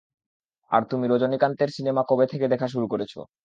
[0.71, 3.19] আর তুমি রজনীকান্তের সিনেমা কবে থেকে দেখা শুরু করেছো?